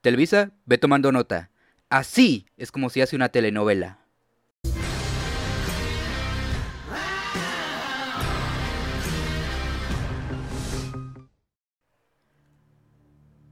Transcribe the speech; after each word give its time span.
Televisa, 0.00 0.52
ve 0.64 0.78
tomando 0.78 1.10
nota. 1.10 1.50
Así 1.90 2.46
es 2.56 2.70
como 2.70 2.88
se 2.88 3.02
hace 3.02 3.16
una 3.16 3.30
telenovela. 3.30 3.98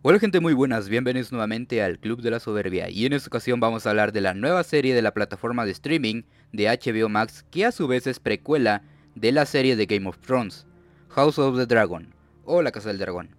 Hola 0.02 0.20
gente 0.20 0.38
muy 0.38 0.54
buenas, 0.54 0.88
bienvenidos 0.88 1.32
nuevamente 1.32 1.82
al 1.82 1.98
Club 1.98 2.22
de 2.22 2.30
la 2.30 2.38
Soberbia 2.38 2.88
y 2.90 3.06
en 3.06 3.12
esta 3.12 3.26
ocasión 3.26 3.58
vamos 3.58 3.84
a 3.84 3.90
hablar 3.90 4.12
de 4.12 4.20
la 4.20 4.34
nueva 4.34 4.62
serie 4.62 4.94
de 4.94 5.02
la 5.02 5.12
plataforma 5.12 5.64
de 5.64 5.72
streaming 5.72 6.22
de 6.52 6.68
HBO 6.68 7.08
Max 7.08 7.44
que 7.50 7.64
a 7.64 7.72
su 7.72 7.88
vez 7.88 8.06
es 8.06 8.20
precuela 8.20 8.84
de 9.16 9.32
la 9.32 9.46
serie 9.46 9.74
de 9.74 9.86
Game 9.86 10.08
of 10.08 10.18
Thrones, 10.18 10.64
House 11.08 11.40
of 11.40 11.56
the 11.56 11.66
Dragon 11.66 12.14
o 12.44 12.62
La 12.62 12.70
Casa 12.70 12.90
del 12.90 12.98
Dragón. 12.98 13.34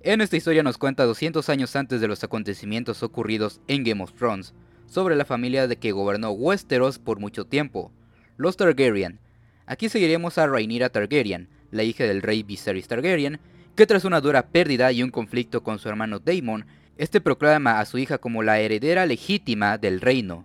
En 0.00 0.20
esta 0.20 0.36
historia 0.36 0.62
nos 0.62 0.78
cuenta 0.78 1.04
200 1.04 1.48
años 1.48 1.74
antes 1.74 2.00
de 2.00 2.06
los 2.06 2.22
acontecimientos 2.22 3.02
ocurridos 3.02 3.60
en 3.66 3.82
Game 3.82 4.00
of 4.00 4.12
Thrones, 4.12 4.54
sobre 4.86 5.16
la 5.16 5.24
familia 5.24 5.66
de 5.66 5.76
que 5.76 5.90
gobernó 5.90 6.30
Westeros 6.30 7.00
por 7.00 7.18
mucho 7.18 7.46
tiempo, 7.46 7.90
los 8.36 8.56
Targaryen. 8.56 9.18
Aquí 9.66 9.88
seguiremos 9.88 10.38
a 10.38 10.46
Rhaenyra 10.46 10.90
Targaryen, 10.90 11.48
la 11.72 11.82
hija 11.82 12.04
del 12.04 12.22
rey 12.22 12.44
Viserys 12.44 12.86
Targaryen, 12.86 13.40
que 13.74 13.86
tras 13.86 14.04
una 14.04 14.20
dura 14.20 14.46
pérdida 14.46 14.92
y 14.92 15.02
un 15.02 15.10
conflicto 15.10 15.64
con 15.64 15.80
su 15.80 15.88
hermano 15.88 16.20
Daemon, 16.20 16.64
este 16.96 17.20
proclama 17.20 17.80
a 17.80 17.84
su 17.84 17.98
hija 17.98 18.18
como 18.18 18.44
la 18.44 18.60
heredera 18.60 19.04
legítima 19.04 19.78
del 19.78 20.00
reino, 20.00 20.44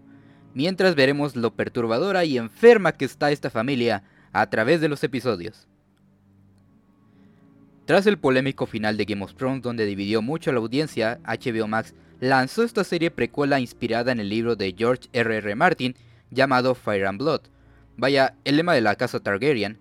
mientras 0.55 0.95
veremos 0.95 1.35
lo 1.35 1.55
perturbadora 1.55 2.25
y 2.25 2.39
enferma 2.39 2.93
que 2.93 3.05
está 3.05 3.31
esta 3.31 3.51
familia 3.51 4.03
a 4.31 4.49
través 4.49 4.81
de 4.81 4.89
los 4.89 5.03
episodios. 5.03 5.67
Tras 7.93 8.07
el 8.07 8.17
polémico 8.17 8.65
final 8.65 8.97
de 8.97 9.05
Game 9.05 9.23
of 9.23 9.35
Thrones 9.35 9.61
donde 9.61 9.85
dividió 9.85 10.23
mucho 10.23 10.49
a 10.49 10.53
la 10.53 10.59
audiencia, 10.59 11.19
HBO 11.25 11.67
Max 11.67 11.93
lanzó 12.19 12.63
esta 12.63 12.83
serie 12.83 13.11
precuela 13.11 13.59
inspirada 13.59 14.11
en 14.11 14.19
el 14.19 14.29
libro 14.29 14.55
de 14.55 14.73
George 14.75 15.09
R.R. 15.13 15.53
Martin 15.53 15.95
llamado 16.31 16.73
Fire 16.73 17.05
and 17.05 17.19
Blood. 17.19 17.41
Vaya, 17.95 18.33
el 18.45 18.57
lema 18.57 18.73
de 18.73 18.81
la 18.81 18.95
casa 18.95 19.19
Targaryen, 19.19 19.77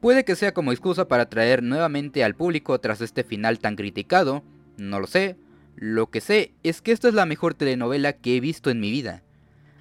Puede 0.00 0.24
que 0.24 0.34
sea 0.34 0.52
como 0.52 0.72
excusa 0.72 1.06
para 1.06 1.22
atraer 1.22 1.62
nuevamente 1.62 2.24
al 2.24 2.34
público 2.34 2.80
tras 2.80 3.00
este 3.00 3.22
final 3.22 3.60
tan 3.60 3.76
criticado, 3.76 4.42
no 4.76 4.98
lo 4.98 5.06
sé. 5.06 5.36
Lo 5.76 6.10
que 6.10 6.20
sé 6.20 6.54
es 6.64 6.82
que 6.82 6.90
esta 6.90 7.06
es 7.06 7.14
la 7.14 7.24
mejor 7.24 7.54
telenovela 7.54 8.14
que 8.14 8.36
he 8.36 8.40
visto 8.40 8.68
en 8.68 8.80
mi 8.80 8.90
vida. 8.90 9.22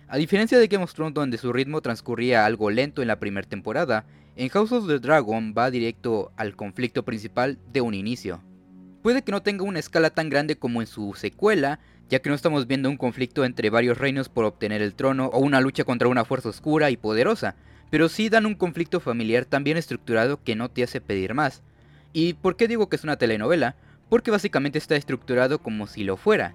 A 0.09 0.15
diferencia 0.15 0.57
de 0.57 0.67
Game 0.67 0.85
of 0.85 0.93
Thrones 0.93 1.13
donde 1.13 1.37
su 1.37 1.51
ritmo 1.51 1.81
transcurría 1.81 2.45
algo 2.45 2.69
lento 2.69 3.01
en 3.01 3.09
la 3.09 3.19
primera 3.19 3.45
temporada, 3.45 4.05
en 4.37 4.47
House 4.47 4.71
of 4.71 4.87
the 4.87 4.99
Dragon 4.99 5.53
va 5.57 5.69
directo 5.69 6.31
al 6.37 6.55
conflicto 6.55 7.03
principal 7.03 7.59
de 7.73 7.81
un 7.81 7.93
inicio. 7.93 8.41
Puede 9.03 9.21
que 9.21 9.33
no 9.33 9.41
tenga 9.41 9.65
una 9.65 9.79
escala 9.79 10.09
tan 10.09 10.29
grande 10.29 10.55
como 10.55 10.79
en 10.79 10.87
su 10.87 11.13
secuela, 11.13 11.79
ya 12.07 12.19
que 12.19 12.29
no 12.29 12.35
estamos 12.35 12.67
viendo 12.67 12.89
un 12.89 12.95
conflicto 12.95 13.43
entre 13.43 13.69
varios 13.69 13.97
reinos 13.97 14.29
por 14.29 14.45
obtener 14.45 14.81
el 14.81 14.95
trono 14.95 15.25
o 15.27 15.39
una 15.39 15.59
lucha 15.59 15.83
contra 15.83 16.07
una 16.07 16.23
fuerza 16.23 16.49
oscura 16.49 16.89
y 16.89 16.95
poderosa, 16.95 17.55
pero 17.89 18.07
sí 18.07 18.29
dan 18.29 18.45
un 18.45 18.55
conflicto 18.55 19.01
familiar 19.01 19.43
tan 19.43 19.65
bien 19.65 19.75
estructurado 19.75 20.41
que 20.41 20.55
no 20.55 20.69
te 20.69 20.83
hace 20.83 21.01
pedir 21.01 21.33
más. 21.33 21.63
¿Y 22.13 22.33
por 22.35 22.55
qué 22.55 22.69
digo 22.69 22.87
que 22.87 22.95
es 22.95 23.03
una 23.03 23.17
telenovela? 23.17 23.75
Porque 24.07 24.31
básicamente 24.31 24.77
está 24.77 24.95
estructurado 24.95 25.59
como 25.59 25.85
si 25.85 26.05
lo 26.05 26.15
fuera. 26.15 26.53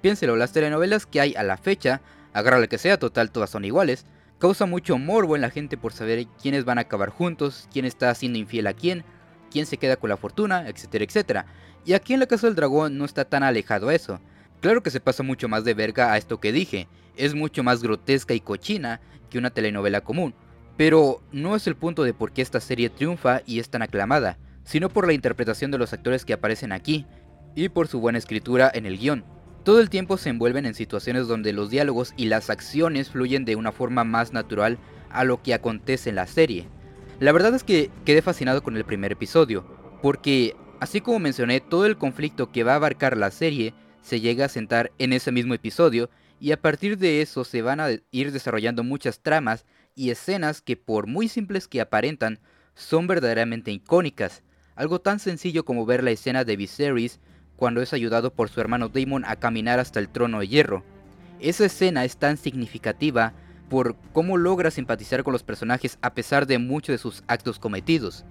Piénselo, 0.00 0.36
las 0.36 0.52
telenovelas 0.52 1.04
que 1.04 1.20
hay 1.20 1.34
a 1.34 1.42
la 1.42 1.58
fecha, 1.58 2.00
agarra 2.36 2.66
que 2.66 2.78
sea, 2.78 2.98
total 2.98 3.30
todas 3.30 3.50
son 3.50 3.64
iguales, 3.64 4.04
causa 4.38 4.66
mucho 4.66 4.98
morbo 4.98 5.36
en 5.36 5.42
la 5.42 5.50
gente 5.50 5.78
por 5.78 5.92
saber 5.92 6.26
quiénes 6.40 6.66
van 6.66 6.78
a 6.78 6.82
acabar 6.82 7.08
juntos, 7.08 7.66
quién 7.72 7.86
está 7.86 8.14
siendo 8.14 8.38
infiel 8.38 8.66
a 8.66 8.74
quién, 8.74 9.04
quién 9.50 9.64
se 9.64 9.78
queda 9.78 9.96
con 9.96 10.10
la 10.10 10.18
fortuna, 10.18 10.68
etcétera, 10.68 11.04
etcétera. 11.04 11.46
Y 11.86 11.94
aquí 11.94 12.12
en 12.12 12.20
la 12.20 12.26
casa 12.26 12.46
del 12.46 12.56
dragón 12.56 12.98
no 12.98 13.06
está 13.06 13.24
tan 13.24 13.42
alejado 13.42 13.90
eso. 13.90 14.20
Claro 14.60 14.82
que 14.82 14.90
se 14.90 15.00
pasa 15.00 15.22
mucho 15.22 15.48
más 15.48 15.64
de 15.64 15.72
verga 15.72 16.12
a 16.12 16.18
esto 16.18 16.38
que 16.38 16.52
dije, 16.52 16.88
es 17.16 17.34
mucho 17.34 17.62
más 17.62 17.82
grotesca 17.82 18.34
y 18.34 18.40
cochina 18.40 19.00
que 19.30 19.38
una 19.38 19.50
telenovela 19.50 20.02
común, 20.02 20.34
pero 20.76 21.22
no 21.32 21.56
es 21.56 21.66
el 21.66 21.76
punto 21.76 22.02
de 22.02 22.12
por 22.12 22.32
qué 22.32 22.42
esta 22.42 22.60
serie 22.60 22.90
triunfa 22.90 23.40
y 23.46 23.60
es 23.60 23.70
tan 23.70 23.80
aclamada, 23.80 24.36
sino 24.64 24.90
por 24.90 25.06
la 25.06 25.14
interpretación 25.14 25.70
de 25.70 25.78
los 25.78 25.94
actores 25.94 26.26
que 26.26 26.34
aparecen 26.34 26.72
aquí, 26.72 27.06
y 27.54 27.70
por 27.70 27.88
su 27.88 28.00
buena 28.00 28.18
escritura 28.18 28.70
en 28.72 28.84
el 28.84 28.98
guion. 28.98 29.24
Todo 29.66 29.80
el 29.80 29.90
tiempo 29.90 30.16
se 30.16 30.28
envuelven 30.28 30.64
en 30.64 30.74
situaciones 30.74 31.26
donde 31.26 31.52
los 31.52 31.70
diálogos 31.70 32.14
y 32.16 32.26
las 32.26 32.50
acciones 32.50 33.10
fluyen 33.10 33.44
de 33.44 33.56
una 33.56 33.72
forma 33.72 34.04
más 34.04 34.32
natural 34.32 34.78
a 35.10 35.24
lo 35.24 35.42
que 35.42 35.54
acontece 35.54 36.10
en 36.10 36.14
la 36.14 36.28
serie. 36.28 36.68
La 37.18 37.32
verdad 37.32 37.52
es 37.52 37.64
que 37.64 37.90
quedé 38.04 38.22
fascinado 38.22 38.62
con 38.62 38.76
el 38.76 38.84
primer 38.84 39.10
episodio, 39.10 39.66
porque, 40.02 40.54
así 40.78 41.00
como 41.00 41.18
mencioné, 41.18 41.58
todo 41.58 41.84
el 41.84 41.96
conflicto 41.96 42.52
que 42.52 42.62
va 42.62 42.74
a 42.74 42.76
abarcar 42.76 43.16
la 43.16 43.32
serie 43.32 43.74
se 44.02 44.20
llega 44.20 44.44
a 44.44 44.48
sentar 44.48 44.92
en 44.98 45.12
ese 45.12 45.32
mismo 45.32 45.52
episodio, 45.52 46.10
y 46.38 46.52
a 46.52 46.62
partir 46.62 46.96
de 46.96 47.20
eso 47.20 47.42
se 47.42 47.60
van 47.60 47.80
a 47.80 47.88
ir 48.12 48.30
desarrollando 48.30 48.84
muchas 48.84 49.18
tramas 49.18 49.64
y 49.96 50.10
escenas 50.10 50.62
que 50.62 50.76
por 50.76 51.08
muy 51.08 51.26
simples 51.26 51.66
que 51.66 51.80
aparentan, 51.80 52.38
son 52.76 53.08
verdaderamente 53.08 53.72
icónicas. 53.72 54.44
Algo 54.76 55.00
tan 55.00 55.18
sencillo 55.18 55.64
como 55.64 55.86
ver 55.86 56.04
la 56.04 56.12
escena 56.12 56.44
de 56.44 56.54
Viserys 56.54 57.18
cuando 57.56 57.82
es 57.82 57.92
ayudado 57.92 58.32
por 58.32 58.48
su 58.48 58.60
hermano 58.60 58.88
Daemon 58.88 59.24
a 59.24 59.36
caminar 59.36 59.78
hasta 59.80 59.98
el 59.98 60.08
trono 60.08 60.40
de 60.40 60.48
hierro. 60.48 60.84
Esa 61.40 61.66
escena 61.66 62.04
es 62.04 62.16
tan 62.16 62.36
significativa 62.36 63.32
por 63.68 63.96
cómo 64.12 64.36
logra 64.36 64.70
simpatizar 64.70 65.24
con 65.24 65.32
los 65.32 65.42
personajes 65.42 65.98
a 66.00 66.14
pesar 66.14 66.46
de 66.46 66.58
muchos 66.58 66.94
de 66.94 66.98
sus 66.98 67.24
actos 67.26 67.58
cometidos. 67.58 68.24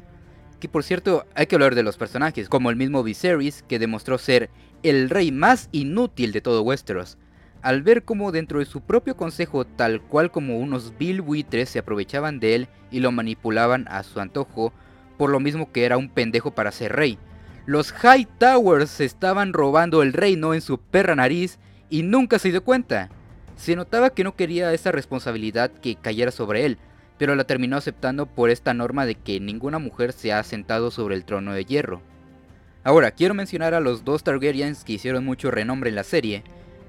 Que 0.59 0.69
por 0.69 0.84
cierto, 0.84 1.25
hay 1.35 1.47
que 1.47 1.56
hablar 1.56 1.75
de 1.75 1.84
los 1.84 1.97
personajes, 1.97 2.47
como 2.47 2.69
el 2.69 2.75
mismo 2.75 3.03
Viserys, 3.03 3.64
que 3.68 3.80
demostró 3.80 4.18
ser 4.18 4.50
el 4.84 5.09
rey 5.09 5.31
más 5.31 5.69
inútil 5.72 6.31
de 6.31 6.41
todo 6.41 6.62
Westeros, 6.62 7.18
al 7.62 7.81
ver 7.81 8.03
cómo 8.03 8.31
dentro 8.31 8.59
de 8.59 8.66
su 8.66 8.81
propio 8.81 9.18
consejo, 9.18 9.66
tal 9.66 10.02
cual 10.02 10.31
como 10.31 10.59
unos 10.59 10.97
vil 10.97 11.22
buitres 11.22 11.69
se 11.69 11.80
aprovechaban 11.80 12.40
de 12.40 12.56
él 12.56 12.68
y 12.91 13.00
lo 13.00 13.12
manipulaban 13.12 13.88
a 13.90 14.03
su 14.03 14.19
antojo, 14.19 14.72
por 15.18 15.30
lo 15.30 15.40
mismo 15.40 15.72
que 15.72 15.84
era 15.84 15.97
un 15.97 16.09
pendejo 16.09 16.52
para 16.52 16.72
ser 16.72 16.94
rey. 16.94 17.18
Los 17.66 17.92
High 17.92 18.28
Towers 18.38 19.02
estaban 19.02 19.53
robando 19.53 20.03
el 20.03 20.14
reino 20.14 20.53
en 20.53 20.62
su 20.62 20.80
perra 20.80 21.16
nariz 21.16 21.59
y 21.90 22.03
nunca 22.03 22.40
se 22.40 22.52
dio 22.52 22.64
cuenta. 22.64 23.09
Se 23.56 23.76
notaba 23.76 24.12
que 24.12 24.24
no 24.24 24.36
quería 24.36 24.74
esa 24.74 24.92
responsabilidad 24.92 25.72
que 25.72 25.96
cayera 25.96 26.31
sobre 26.31 26.66
él, 26.66 26.78
pero 27.18 27.36
la 27.36 27.46
terminó 27.46 27.78
aceptando 27.78 28.26
por 28.26 28.50
esta 28.50 28.74
norma 28.74 29.06
de 29.06 29.16
que 29.16 29.40
ninguna 29.40 29.80
mujer 29.80 30.14
se 30.14 30.34
ha 30.34 30.44
sentado 30.44 30.92
sobre 30.92 31.16
el 31.16 31.26
trono 31.26 31.53
de 31.53 31.66
hierro. 31.66 32.02
Ahora, 32.84 33.12
quiero 33.12 33.34
mencionar 33.34 33.74
a 33.74 33.80
los 33.80 34.03
dos 34.03 34.24
Targaryens 34.24 34.84
que 34.84 34.94
hicieron 34.94 35.26
mucho 35.26 35.50
renombre 35.50 35.90
en 35.90 35.96
la 35.96 36.03
serie, 36.03 36.44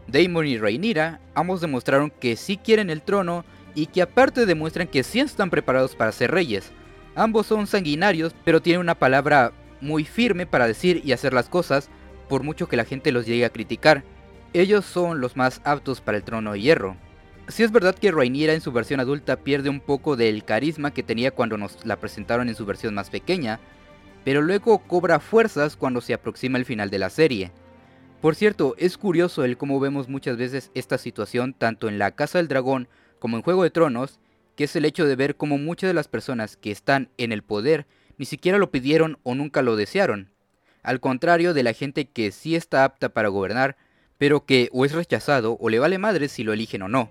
Daemon 0.09 0.47
y 0.47 0.59
Rhaenyra 0.59 1.21
ambos 1.35 1.61
demostraron 1.61 2.11
que 2.11 2.37
sí 2.37 2.57
quieren 2.57 2.91
el 2.91 3.03
trono 3.03 3.45
y 3.75 3.87
que 3.87 4.03
aparte 4.03 4.47
demuestran 4.47 4.89
que 4.89 5.03
sí 5.03 5.21
están 5.21 5.51
preparados 5.51 5.97
para 5.97 6.13
ser 6.13 6.31
reyes. 6.31 6.73
Ambos 7.15 7.47
son 7.47 7.67
sanguinarios, 7.67 8.35
pero 8.45 8.61
tienen 8.61 8.81
una 8.81 8.95
palabra 8.95 9.53
muy 9.81 10.05
firme 10.05 10.47
para 10.47 10.67
decir 10.67 11.03
y 11.05 11.13
hacer 11.13 11.33
las 11.33 11.49
cosas, 11.49 11.89
por 12.29 12.43
mucho 12.43 12.69
que 12.69 12.77
la 12.77 12.85
gente 12.85 13.13
los 13.13 13.27
llegue 13.27 13.45
a 13.45 13.51
criticar. 13.51 14.05
Ellos 14.53 14.85
son 14.85 15.21
los 15.21 15.37
más 15.37 15.61
aptos 15.65 16.01
para 16.01 16.19
el 16.19 16.25
trono 16.25 16.53
de 16.53 16.61
hierro. 16.61 16.97
Si 17.49 17.63
es 17.63 17.71
verdad 17.71 17.95
que 17.95 18.11
Rhaenyra 18.11 18.55
en 18.55 18.61
su 18.61 18.73
versión 18.73 18.99
adulta 19.01 19.37
pierde 19.37 19.69
un 19.69 19.81
poco 19.81 20.17
del 20.17 20.45
carisma 20.45 20.93
que 20.93 21.03
tenía 21.03 21.31
cuando 21.31 21.57
nos 21.57 21.85
la 21.85 21.97
presentaron 21.97 22.49
en 22.49 22.57
su 22.57 22.67
versión 22.67 22.95
más 22.95 23.11
pequeña, 23.11 23.61
pero 24.25 24.43
luego 24.43 24.79
cobra 24.79 25.21
fuerzas 25.21 25.77
cuando 25.77 26.01
se 26.01 26.13
aproxima 26.13 26.59
el 26.59 26.65
final 26.65 26.91
de 26.91 26.99
la 26.99 27.11
serie. 27.11 27.53
Por 28.21 28.35
cierto, 28.35 28.75
es 28.79 28.99
curioso 28.99 29.45
el 29.45 29.57
cómo 29.57 29.79
vemos 29.79 30.09
muchas 30.09 30.37
veces 30.37 30.73
esta 30.75 30.99
situación 30.99 31.55
tanto 31.55 31.89
en 31.89 31.99
la 31.99 32.11
Casa 32.11 32.39
del 32.39 32.49
Dragón 32.49 32.89
como 33.21 33.37
en 33.37 33.43
Juego 33.43 33.63
de 33.63 33.71
Tronos, 33.71 34.19
que 34.57 34.65
es 34.65 34.75
el 34.75 34.85
hecho 34.85 35.05
de 35.07 35.15
ver 35.15 35.37
cómo 35.37 35.59
muchas 35.59 35.89
de 35.89 35.95
las 35.95 36.09
personas 36.09 36.57
que 36.57 36.73
están 36.73 37.11
en 37.19 37.31
el 37.31 37.43
poder 37.43 37.87
ni 38.19 38.27
siquiera 38.27 38.59
lo 38.59 38.71
pidieron 38.71 39.19
o 39.23 39.35
nunca 39.35 39.63
lo 39.63 39.77
desearon. 39.77 40.31
Al 40.83 41.01
contrario 41.01 41.55
de 41.55 41.63
la 41.63 41.73
gente 41.73 42.07
que 42.07 42.31
sí 42.31 42.55
está 42.55 42.85
apta 42.85 43.09
para 43.09 43.29
gobernar, 43.29 43.77
pero 44.19 44.45
que 44.45 44.69
o 44.73 44.85
es 44.85 44.93
rechazado 44.93 45.57
o 45.61 45.69
le 45.69 45.79
vale 45.79 45.99
madre 45.99 46.29
si 46.29 46.45
lo 46.45 46.53
eligen 46.53 46.83
o 46.83 46.89
no. 46.89 47.11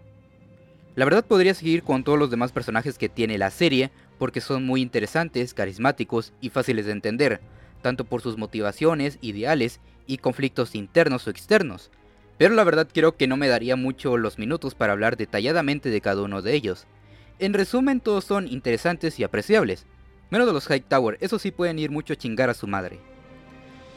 La 0.95 1.05
verdad 1.05 1.25
podría 1.25 1.53
seguir 1.53 1.83
con 1.83 2.03
todos 2.03 2.17
los 2.17 2.31
demás 2.31 2.51
personajes 2.51 2.97
que 2.97 3.09
tiene 3.09 3.37
la 3.37 3.51
serie, 3.51 3.91
porque 4.17 4.39
son 4.39 4.65
muy 4.65 4.81
interesantes, 4.81 5.53
carismáticos 5.53 6.31
y 6.39 6.49
fáciles 6.49 6.85
de 6.85 6.93
entender, 6.93 7.41
tanto 7.81 8.05
por 8.05 8.21
sus 8.21 8.37
motivaciones, 8.37 9.17
ideales 9.21 9.81
y 10.07 10.17
conflictos 10.17 10.73
internos 10.73 11.27
o 11.27 11.29
externos, 11.29 11.91
pero 12.37 12.53
la 12.53 12.63
verdad 12.63 12.87
creo 12.91 13.15
que 13.15 13.27
no 13.27 13.37
me 13.37 13.47
daría 13.47 13.75
mucho 13.75 14.17
los 14.17 14.39
minutos 14.39 14.75
para 14.75 14.93
hablar 14.93 15.17
detalladamente 15.17 15.89
de 15.89 16.01
cada 16.01 16.21
uno 16.21 16.41
de 16.41 16.53
ellos. 16.53 16.85
En 17.39 17.53
resumen, 17.53 17.99
todos 17.99 18.25
son 18.25 18.47
interesantes 18.47 19.19
y 19.19 19.23
apreciables, 19.23 19.85
menos 20.29 20.47
de 20.47 20.53
los 20.53 20.69
Hightower, 20.69 21.17
eso 21.21 21.39
sí 21.39 21.51
pueden 21.51 21.79
ir 21.79 21.91
mucho 21.91 22.13
a 22.13 22.15
chingar 22.15 22.49
a 22.49 22.53
su 22.53 22.67
madre. 22.67 22.99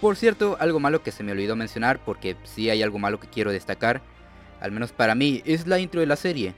Por 0.01 0.17
cierto, 0.17 0.57
algo 0.61 0.79
malo 0.79 1.03
que 1.03 1.11
se 1.11 1.25
me 1.25 1.33
olvidó 1.33 1.57
mencionar, 1.57 2.01
porque 2.05 2.37
sí 2.45 2.71
hay 2.71 2.83
algo 2.83 2.99
malo 2.99 3.19
que 3.19 3.29
quiero 3.29 3.51
destacar, 3.51 4.01
al 4.61 4.73
menos 4.73 4.93
para 4.93 5.15
mí, 5.15 5.43
es 5.45 5.67
la 5.67 5.79
intro 5.79 6.01
de 6.01 6.07
la 6.07 6.17
serie. 6.17 6.55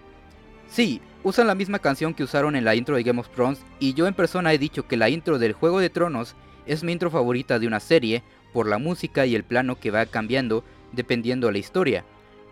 Sí, 0.69 1.01
usan 1.25 1.47
la 1.47 1.55
misma 1.55 1.79
canción 1.79 2.15
que 2.15 2.23
usaron 2.23 2.55
en 2.55 2.65
la 2.65 2.75
intro 2.75 2.97
de 2.97 3.03
Game 3.03 3.21
of 3.21 3.31
Thrones, 3.31 3.61
y 3.79 3.95
yo 3.95 4.07
en 4.07 4.15
persona 4.15 4.53
he 4.53 4.59
dicho 4.59 4.87
que 4.87 4.97
la 4.97 5.09
intro 5.09 5.39
del 5.39 5.53
Juego 5.55 5.81
de 5.81 5.91
Tronos 5.91 6.37
es 6.67 6.85
mi 6.85 6.93
intro 6.93 7.11
favorita 7.11 7.59
de 7.59 7.67
una 7.67 7.81
serie 7.81 8.23
por 8.53 8.69
la 8.69 8.79
música 8.79 9.27
y 9.27 9.35
el 9.35 9.45
plano 9.45 9.79
que 9.79 9.91
va 9.91 10.07
cambiando 10.07 10.65
dependiendo 10.93 11.47
de 11.47 11.55
la 11.55 11.59
historia. 11.59 12.05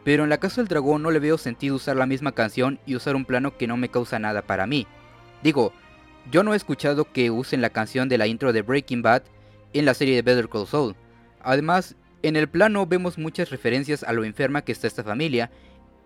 Pero 0.04 0.24
en 0.24 0.30
la 0.30 0.38
Casa 0.38 0.60
del 0.60 0.68
Dragón 0.68 1.02
no 1.02 1.10
le 1.10 1.18
veo 1.18 1.38
sentido 1.38 1.76
usar 1.76 1.96
la 1.96 2.06
misma 2.06 2.32
canción 2.32 2.78
y 2.86 2.96
usar 2.96 3.14
un 3.14 3.24
plano 3.24 3.56
que 3.56 3.66
no 3.66 3.76
me 3.76 3.88
causa 3.90 4.18
nada 4.18 4.42
para 4.42 4.66
mí. 4.66 4.86
Digo, 5.42 5.72
yo 6.30 6.42
no 6.42 6.52
he 6.52 6.56
escuchado 6.56 7.10
que 7.10 7.30
usen 7.30 7.60
la 7.60 7.70
canción 7.70 8.08
de 8.08 8.18
la 8.18 8.26
intro 8.26 8.52
de 8.52 8.62
Breaking 8.62 9.02
Bad 9.02 9.22
en 9.72 9.84
la 9.84 9.94
serie 9.94 10.14
de 10.14 10.22
Better 10.22 10.48
Call 10.48 10.66
Saul. 10.66 10.96
Además, 11.40 11.96
en 12.22 12.36
el 12.36 12.48
plano 12.48 12.86
vemos 12.86 13.18
muchas 13.18 13.50
referencias 13.50 14.02
a 14.02 14.12
lo 14.12 14.24
enferma 14.24 14.62
que 14.62 14.72
está 14.72 14.86
esta 14.86 15.04
familia. 15.04 15.50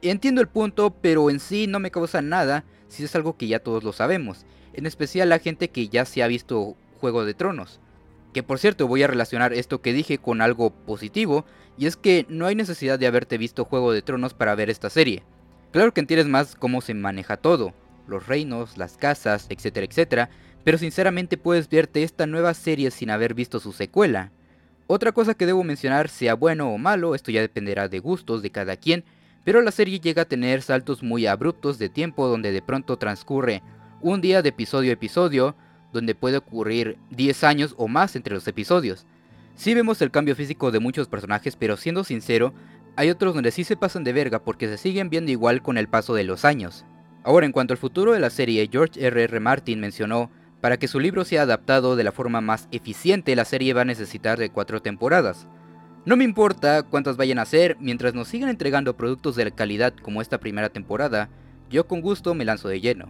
Entiendo 0.03 0.41
el 0.41 0.49
punto, 0.49 0.94
pero 1.00 1.31
en 1.31 1.41
sí 1.41 1.67
no 1.67 1.81
me 1.81 1.91
causa 1.91 2.23
nada 2.23 2.64
si 2.88 3.05
es 3.05 3.14
algo 3.17 3.37
que 3.37 3.49
ya 3.49 3.61
todos 3.61 3.82
lo 3.85 3.93
sabemos. 3.93 4.44
En 4.75 4.87
especial 4.87 5.29
la 5.29 5.38
gente 5.38 5.70
que 5.70 5.88
ya 5.88 6.05
se 6.05 6.23
ha 6.23 6.26
visto 6.26 6.76
Juego 7.00 7.25
de 7.25 7.35
Tronos. 7.35 7.81
Que 8.32 8.43
por 8.43 8.59
cierto 8.59 8.87
voy 8.87 9.03
a 9.03 9.06
relacionar 9.06 9.53
esto 9.53 9.82
que 9.82 9.93
dije 9.93 10.19
con 10.19 10.41
algo 10.41 10.70
positivo, 10.70 11.44
y 11.79 11.87
es 11.87 11.97
que 11.97 12.26
no 12.29 12.47
hay 12.47 12.55
necesidad 12.55 12.99
de 12.99 13.06
haberte 13.06 13.38
visto 13.38 13.64
Juego 13.64 13.93
de 13.93 14.03
Tronos 14.03 14.35
para 14.35 14.55
ver 14.55 14.70
esta 14.70 14.91
serie. 14.91 15.23
Claro 15.73 15.93
que 15.93 16.00
entiendes 16.00 16.29
más 16.29 16.55
cómo 16.55 16.81
se 16.81 16.94
maneja 16.94 17.37
todo, 17.37 17.75
los 18.12 18.29
reinos, 18.29 18.79
las 18.79 18.97
casas, 18.97 19.47
etcétera, 19.49 19.87
etcétera, 19.87 20.31
pero 20.62 20.79
sinceramente 20.79 21.37
puedes 21.37 21.69
verte 21.69 22.05
esta 22.05 22.26
nueva 22.26 22.55
serie 22.55 22.91
sin 22.91 23.11
haber 23.11 23.35
visto 23.35 23.59
su 23.59 23.73
secuela. 23.73 24.31
Otra 24.87 25.12
cosa 25.12 25.35
que 25.35 25.47
debo 25.47 25.64
mencionar, 25.64 26.09
sea 26.09 26.35
bueno 26.35 26.70
o 26.70 26.79
malo, 26.79 27.14
esto 27.14 27.31
ya 27.31 27.41
dependerá 27.41 27.88
de 27.88 27.99
gustos 27.99 28.43
de 28.43 28.50
cada 28.50 28.76
quien, 28.76 29.05
pero 29.44 29.61
la 29.62 29.73
serie 29.73 29.99
llega 29.99 30.23
a 30.23 30.29
tener 30.29 30.62
saltos 30.62 31.03
muy 31.03 31.26
abruptos 31.26 31.79
de 31.79 31.88
tiempo 31.88 32.29
donde 32.29 32.53
de 32.53 32.62
pronto 32.62 32.97
transcurre 32.97 33.62
un 34.00 34.20
día 34.20 34.43
de 34.43 34.50
episodio 34.50 34.91
a 34.91 34.94
episodio, 34.94 35.56
donde 35.93 36.14
puede 36.14 36.37
ocurrir 36.37 36.99
10 37.11 37.44
años 37.44 37.75
o 37.76 37.88
más 37.88 38.17
entre 38.17 38.35
los 38.35 38.47
episodios. 38.47 39.06
Sí 39.56 39.75
vemos 39.75 40.00
el 40.03 40.11
cambio 40.11 40.37
físico 40.37 40.70
de 40.70 40.81
muchos 40.81 41.09
personajes, 41.09 41.56
pero 41.56 41.76
siendo 41.76 42.05
sincero, 42.05 42.53
hay 42.97 43.11
otros 43.11 43.35
donde 43.35 43.50
sí 43.50 43.64
se 43.64 43.76
pasan 43.76 44.05
de 44.05 44.12
verga 44.12 44.41
porque 44.41 44.69
se 44.69 44.79
siguen 44.79 45.11
viendo 45.11 45.31
igual 45.31 45.62
con 45.62 45.79
el 45.79 45.88
paso 45.88 46.14
de 46.14 46.25
los 46.25 46.44
años. 46.44 46.85
Ahora, 47.24 47.46
en 47.46 47.52
cuanto 47.52 47.72
al 47.72 47.78
futuro 47.78 48.12
de 48.12 48.20
la 48.20 48.30
serie, 48.30 48.69
George 48.70 49.00
R.R. 49.00 49.24
R. 49.24 49.40
Martin 49.40 49.78
mencionó, 49.78 50.30
para 50.60 50.76
que 50.76 50.88
su 50.88 50.98
libro 50.98 51.24
sea 51.24 51.42
adaptado 51.42 51.94
de 51.94 52.04
la 52.04 52.12
forma 52.12 52.40
más 52.40 52.69
eficiente, 52.72 53.36
la 53.36 53.44
serie 53.44 53.74
va 53.74 53.82
a 53.82 53.84
necesitar 53.84 54.38
de 54.38 54.50
4 54.50 54.82
temporadas. 54.82 55.46
No 56.04 56.16
me 56.16 56.24
importa 56.24 56.82
cuántas 56.82 57.16
vayan 57.16 57.38
a 57.38 57.44
ser, 57.44 57.76
mientras 57.78 58.12
nos 58.14 58.26
sigan 58.26 58.48
entregando 58.48 58.96
productos 58.96 59.36
de 59.36 59.52
calidad 59.52 59.94
como 60.02 60.20
esta 60.20 60.38
primera 60.38 60.69
temporada, 60.69 61.28
yo 61.70 61.86
con 61.86 62.00
gusto 62.00 62.34
me 62.34 62.44
lanzo 62.44 62.69
de 62.69 62.80
lleno. 62.80 63.08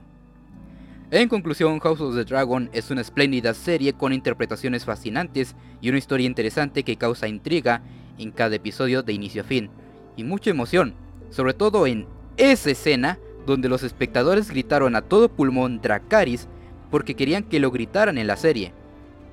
En 1.10 1.28
conclusión, 1.28 1.78
House 1.80 2.00
of 2.00 2.14
the 2.14 2.24
Dragon 2.24 2.68
es 2.72 2.90
una 2.90 3.00
espléndida 3.00 3.54
serie 3.54 3.94
con 3.94 4.12
interpretaciones 4.12 4.84
fascinantes 4.84 5.56
y 5.80 5.88
una 5.88 5.98
historia 5.98 6.26
interesante 6.26 6.84
que 6.84 6.96
causa 6.96 7.28
intriga 7.28 7.82
en 8.18 8.30
cada 8.30 8.56
episodio 8.56 9.02
de 9.02 9.14
inicio 9.14 9.42
a 9.42 9.44
fin, 9.46 9.70
y 10.16 10.24
mucha 10.24 10.50
emoción, 10.50 10.94
sobre 11.30 11.54
todo 11.54 11.86
en 11.86 12.06
esa 12.36 12.70
escena 12.70 13.18
donde 13.46 13.68
los 13.68 13.82
espectadores 13.82 14.50
gritaron 14.50 14.96
a 14.96 15.02
todo 15.02 15.28
pulmón 15.28 15.80
Dracaris 15.80 16.48
porque 16.90 17.14
querían 17.14 17.44
que 17.44 17.60
lo 17.60 17.70
gritaran 17.70 18.18
en 18.18 18.26
la 18.26 18.36
serie. 18.36 18.72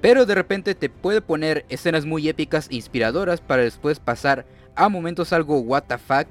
Pero 0.01 0.25
de 0.25 0.35
repente 0.35 0.75
te 0.75 0.89
puede 0.89 1.21
poner 1.21 1.65
escenas 1.69 2.05
muy 2.05 2.29
épicas 2.29 2.69
e 2.71 2.75
inspiradoras 2.75 3.41
para 3.41 3.63
después 3.63 3.99
pasar 3.99 4.45
a 4.75 4.87
momentos 4.87 5.33
algo 5.33 5.61
fuck 5.63 6.27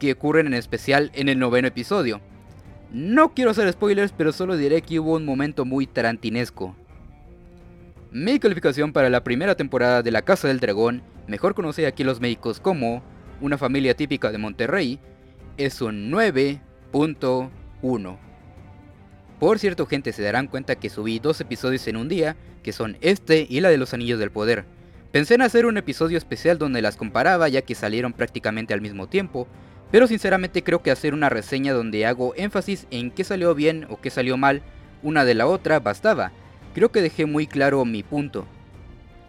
que 0.00 0.12
ocurren 0.12 0.48
en 0.48 0.54
especial 0.54 1.12
en 1.14 1.28
el 1.28 1.38
noveno 1.38 1.68
episodio. 1.68 2.20
No 2.90 3.32
quiero 3.32 3.52
hacer 3.52 3.72
spoilers, 3.72 4.12
pero 4.12 4.32
solo 4.32 4.56
diré 4.56 4.82
que 4.82 4.98
hubo 4.98 5.14
un 5.14 5.24
momento 5.24 5.64
muy 5.64 5.86
tarantinesco. 5.86 6.74
Mi 8.10 8.38
calificación 8.38 8.92
para 8.92 9.08
la 9.08 9.24
primera 9.24 9.54
temporada 9.54 10.02
de 10.02 10.10
La 10.10 10.22
Casa 10.22 10.48
del 10.48 10.60
Dragón, 10.60 11.02
mejor 11.28 11.54
conocida 11.54 11.88
aquí 11.88 12.04
los 12.04 12.20
médicos 12.20 12.60
como 12.60 13.02
una 13.40 13.56
familia 13.56 13.94
típica 13.94 14.30
de 14.30 14.38
Monterrey, 14.38 14.98
es 15.56 15.80
un 15.80 16.10
9.1. 16.92 18.16
Por 19.38 19.58
cierto 19.58 19.86
gente, 19.86 20.12
se 20.12 20.22
darán 20.22 20.46
cuenta 20.46 20.76
que 20.76 20.90
subí 20.90 21.18
dos 21.18 21.40
episodios 21.40 21.86
en 21.88 21.96
un 21.96 22.08
día, 22.08 22.36
que 22.62 22.72
son 22.72 22.96
este 23.00 23.46
y 23.48 23.60
la 23.60 23.70
de 23.70 23.78
los 23.78 23.92
Anillos 23.94 24.20
del 24.20 24.30
Poder. 24.30 24.64
Pensé 25.10 25.34
en 25.34 25.42
hacer 25.42 25.66
un 25.66 25.76
episodio 25.76 26.16
especial 26.16 26.58
donde 26.58 26.80
las 26.80 26.96
comparaba 26.96 27.48
ya 27.48 27.62
que 27.62 27.74
salieron 27.74 28.12
prácticamente 28.12 28.72
al 28.72 28.80
mismo 28.80 29.08
tiempo, 29.08 29.48
pero 29.90 30.06
sinceramente 30.06 30.62
creo 30.62 30.82
que 30.82 30.90
hacer 30.90 31.12
una 31.12 31.28
reseña 31.28 31.72
donde 31.72 32.06
hago 32.06 32.34
énfasis 32.36 32.86
en 32.90 33.10
qué 33.10 33.24
salió 33.24 33.54
bien 33.54 33.86
o 33.90 34.00
qué 34.00 34.10
salió 34.10 34.36
mal 34.36 34.62
una 35.02 35.24
de 35.24 35.34
la 35.34 35.46
otra 35.46 35.80
bastaba. 35.80 36.32
Creo 36.74 36.92
que 36.92 37.02
dejé 37.02 37.26
muy 37.26 37.46
claro 37.46 37.84
mi 37.84 38.02
punto. 38.02 38.46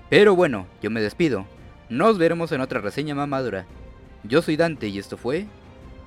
Pero 0.09 0.35
bueno, 0.35 0.67
yo 0.81 0.89
me 0.89 1.01
despido. 1.01 1.45
Nos 1.89 2.17
veremos 2.17 2.51
en 2.51 2.61
otra 2.61 2.79
reseña 2.79 3.15
mamadura. 3.15 3.65
Yo 4.23 4.41
soy 4.41 4.55
Dante 4.55 4.87
y 4.87 4.99
esto 4.99 5.17
fue 5.17 5.47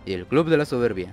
El 0.07 0.27
Club 0.27 0.49
de 0.49 0.57
la 0.57 0.65
Soberbia. 0.65 1.13